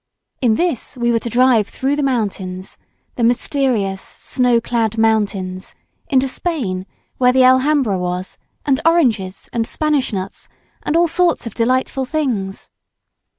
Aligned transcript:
In 0.41 0.55
this 0.55 0.97
we 0.97 1.11
were 1.11 1.19
to 1.19 1.29
drive 1.29 1.67
through 1.67 1.95
the 1.95 2.01
mountains, 2.01 2.75
the 3.17 3.23
mysterious 3.23 4.01
snow 4.01 4.59
clad 4.59 4.97
mountains, 4.97 5.75
into 6.07 6.27
Spain, 6.27 6.87
where 7.19 7.31
the 7.31 7.43
Alhambra 7.43 7.99
was, 7.99 8.39
and 8.65 8.81
oranges 8.83 9.47
and 9.53 9.67
Spanish 9.67 10.11
nuts, 10.11 10.49
and 10.81 10.97
all 10.97 11.07
sorts 11.07 11.45
of 11.45 11.53
delightful 11.53 12.05
things. 12.05 12.71